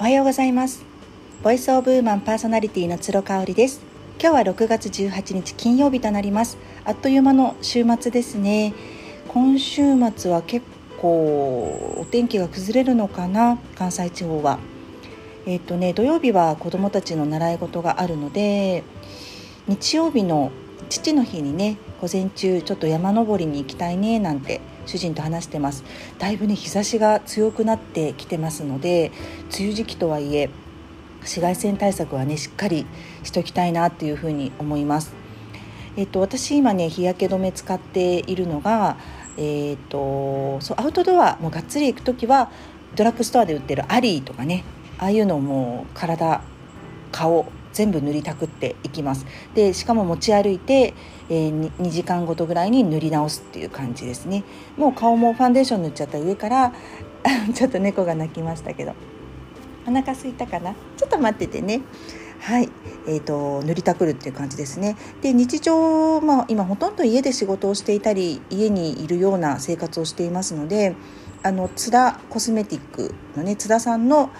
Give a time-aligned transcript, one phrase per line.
[0.00, 0.84] おはようございます。
[1.42, 3.80] ボイスオブウーマンパーソナリティの鶴香織です。
[4.20, 6.56] 今日は6月18日金曜日となります。
[6.84, 8.74] あっという間の週末ですね。
[9.26, 9.82] 今週
[10.16, 10.64] 末は結
[11.00, 13.58] 構お天気が崩れるのかな？
[13.74, 14.60] 関西地方は。
[15.46, 18.84] えっ、とね土曜日は子どもたちの習い事があるので
[19.66, 20.52] 日曜日の
[20.88, 25.84] 父の日にね午前中ちょっと山登りに行きたいねなんて主人と話してます。
[26.18, 29.12] だいぶね日差しが強くなってきてますので
[29.54, 30.50] 梅雨時期とはいえ
[31.20, 32.86] 紫外線対策はねしっかり
[33.22, 35.12] しておきたいなっていうふうに思います。
[35.96, 38.96] えっと私今ね日焼け止め使っているのが
[39.36, 42.50] えっとそうアウトドアもがっつり行く時は
[42.94, 44.64] ドラッグストアで売ってるアリーとかね
[44.98, 46.40] ああいうのも体
[47.12, 47.46] 顔
[47.78, 49.24] 全部塗りたくっていきます。
[49.54, 50.94] でしかも持ち歩いて、
[51.28, 54.42] えー、2時間ごとぐらいに塗り直すっていう感じですね。
[54.76, 56.72] もう顔もファンデーション塗っちゃった上から
[57.54, 58.94] ちょっと猫が鳴きましたけど。
[59.86, 60.74] お腹すいたかな？
[60.96, 61.82] ちょっと待っててね。
[62.40, 62.68] はい、
[63.06, 64.96] えーと、塗りたくるっていう感じですね。
[65.22, 70.96] で日常、まあ、今ほとんど家で仕事をしていたり家にいるような生活をしていますので
[71.44, 74.30] あの津田コスメティックのね津田さんの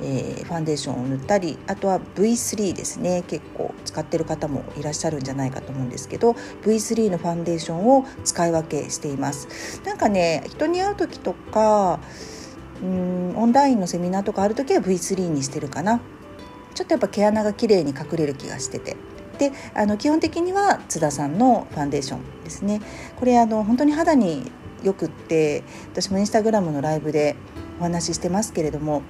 [0.00, 3.24] えー、ファンデーションを塗ったりあとは V3 ですね。
[3.26, 6.32] 結構使ってる方もいらっしゃるんじゃないかと思うんですけど
[6.62, 9.80] V3 のファンデーションを使い分けしています。
[9.84, 12.00] なんかね人に会う時とか
[12.82, 16.00] うんオンラインのセミナーとかある時は V3 にしてるかな。
[16.74, 18.96] ちょっとやっぱ毛穴が綺麗に隠れる気がしてて。
[19.38, 22.80] であの基本的には津田さんのファンデーションですね。
[23.16, 24.50] これあの本当に肌に
[24.82, 25.62] よくって
[25.92, 27.36] 私もインスタグラムのライブで
[27.80, 29.02] お話ししてますけれども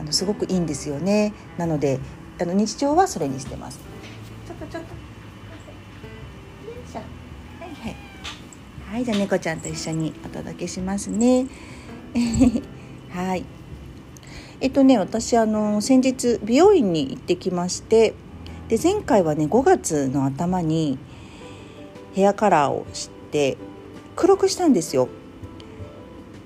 [0.00, 1.34] あのすごくいいんですよね。
[1.58, 2.00] なので
[2.40, 3.78] あの日常はそれにしてます。
[4.46, 4.82] ちょっとちょっ
[6.92, 6.98] と。
[6.98, 7.74] はい。
[7.74, 7.96] はい。
[8.92, 9.04] はい。
[9.04, 11.46] じゃあ猫ちゃんと一緒にお届けしますね。
[13.12, 13.44] はい。
[14.62, 18.14] えっとね私あの先日美容院に行ってきまして
[18.68, 20.98] で前回はね5月の頭に
[22.14, 23.56] ヘアカラーをして
[24.16, 25.08] 黒くしたんですよ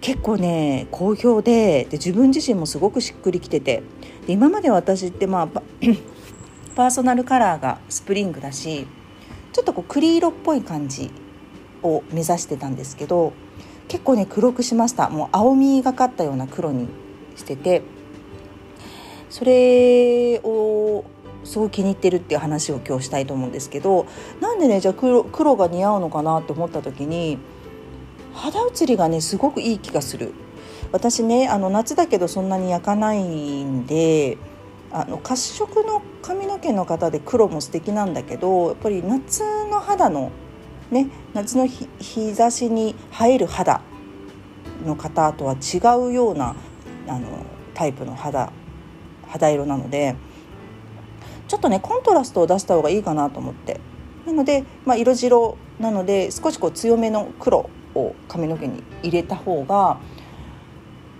[0.00, 3.82] 結構ね好評でで自分自身もすごくしっくりきてて。
[4.26, 5.46] で今まで私ってまあ
[6.76, 8.86] パーソナルカラーがスプリングだし
[9.52, 11.10] ちょっとこう栗色っぽい感じ
[11.82, 13.32] を目指してたんですけど
[13.88, 15.10] 結構ね黒くしました。
[15.10, 16.88] もう青みがかったような黒に
[17.36, 17.82] してて。
[19.30, 21.04] それを
[21.44, 24.06] すごい気に入ってるっていう話を今日したいと思うんですけど
[24.40, 27.38] なんでねじゃあ黒黒が似合うのかなって思った時に
[28.40, 30.32] 肌写りがねすごくいい気がする。
[30.92, 34.38] 私ねあの夏だけどそんなに焼かないんで
[34.90, 40.32] あの褐色の髪の毛の方で黒も素敵なんだけどやっぱり夏の肌の
[40.90, 43.82] ね夏の日差しに映える肌
[44.84, 45.78] の方とは違
[46.08, 46.56] うような
[47.06, 47.28] あの
[47.74, 48.50] タイプの肌
[49.28, 50.16] 肌色なので
[51.46, 53.80] ちょっとねコントラストを出した方がいいかなと思って。
[54.26, 57.70] なので、まあ、色白なので少しこう強めの黒
[58.00, 59.98] を髪の毛に入れた方が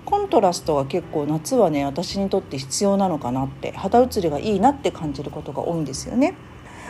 [0.05, 6.35] コントラストが結構夏はね私にとって必要なのかなって肌写りがいいなって感じることが多いんですよね。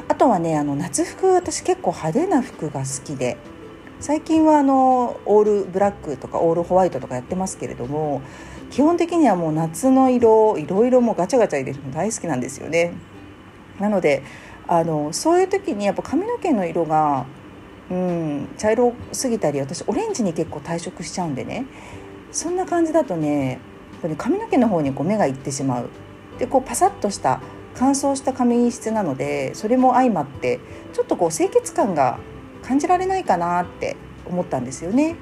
[0.09, 3.37] あとはねあの夏服私結構派手な服が好きで
[4.01, 8.23] 最近はあのオールブラックとかオールホワイトとかやってますけれども
[8.71, 12.95] 基本的にはもう夏の色いろいろもうガチャガチャ入れるの大好きなんですよね。
[13.79, 14.23] なので
[14.67, 17.27] あのそういう時にやっぱ髪の毛の色が
[17.91, 21.67] うん茶色すぎたり私オレンジに結構退色しちゃうんでね
[22.31, 23.59] そんな感じだとね
[24.17, 25.89] 髪の毛の方にこう目がいってしまう
[26.39, 27.41] でこうパサッとした
[27.75, 30.61] 乾燥した髪質なのでそれも相まって
[30.93, 32.19] ちょっとこう清潔感が
[32.63, 33.97] 感じられないかなって
[34.27, 35.17] 思ったんですよね。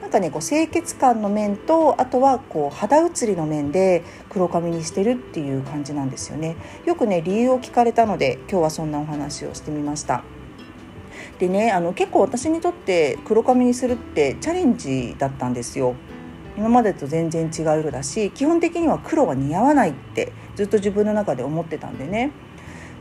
[0.00, 6.56] なんかねこう清潔感の面とあとはこう肌写りの面で黒髪にしてるっていう感じなんですよね。
[6.84, 10.22] よくね理由を聞かれたので今日はそんなお話をしてみました。
[11.38, 15.94] でねあの結構私にとって黒髪にするってチャレンジだったんですよ。
[16.56, 22.32] 今までと全然違う色だし基本的には黒は似合わないってずっと自分の中で思ってたんでね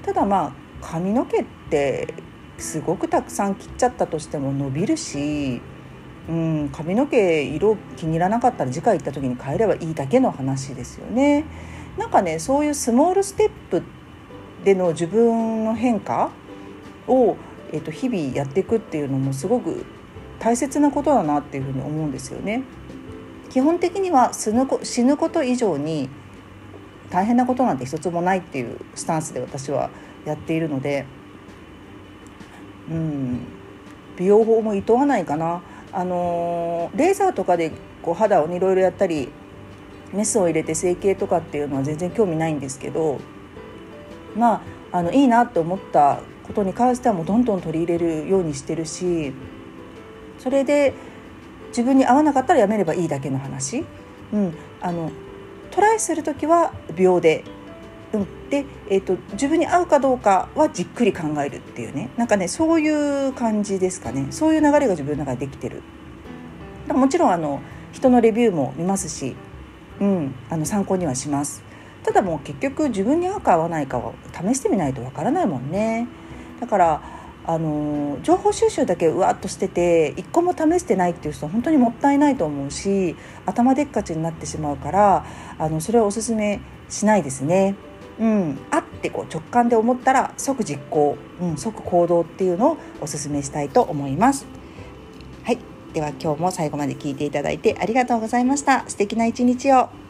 [0.04, 2.14] ただまあ髪の毛って
[2.58, 5.62] すごくたくさん切っちゃったとしても伸びるし、
[6.30, 11.46] うん、髪の毛色気に入らなかったら次回行った時に変えればいいだけの話ですよね。
[11.98, 13.84] なんかねそういうスモールステップ
[14.66, 16.32] での自分の変化
[17.08, 17.38] を
[17.72, 19.86] えー、と日々やっていくっていうのもすごく
[20.40, 22.64] 大切なことだなっていうふうに思うんですよね。
[23.50, 26.10] 基本的には死ぬ死ぬこと以上に
[27.10, 29.90] 大変なことなんて一つもないっていうスタンスで私は
[30.26, 31.06] やっているので、
[32.90, 33.40] うん、
[34.18, 35.62] 美容法も厭わないかな。
[35.94, 37.72] あのレーザーとかで
[38.02, 39.30] こう肌をいろいろやったり
[40.12, 43.20] メスを入れて整形とかっていうのは全然興味ないんですけど
[44.36, 49.34] まああのいいなって思ったことに関してはもうどんどん取り入れるようにしてるし
[50.38, 50.94] それで
[51.70, 53.86] 自分に合わなかったらやめればいいだけの話、
[54.32, 55.12] うん、あの
[55.72, 57.44] トライする時は秒で、
[58.14, 65.82] うん、で、えーと、自分に合うかどうかはじっくり考えるっていうねなんかねそういう感じですかねそういう流れが自分の中でできてる。
[66.88, 69.36] もちろんあの人のレビューも見ますし、
[70.00, 71.64] うん、あの参考にはします。
[72.04, 76.08] ただもう結局自分に合うか合わないかを試してみないとわからないもんね。
[76.60, 77.02] だから
[77.48, 83.16] あの情報収集だけうわっとしてて一個も試してないっていう人は本当にもったいないと思うし
[83.46, 85.26] 頭でっかちになってしまうから
[85.60, 86.60] あのそれはおすすめ
[86.90, 87.76] しないですね。
[88.18, 94.46] うん、あってこう直感で思ったら即実行、うん、即行動っていうのをおすすめしたいと思います。
[95.44, 95.60] はい、
[95.94, 98.86] では今日も最後まで聞いていただいてありがとうございました。
[98.88, 100.05] 素敵な一日を。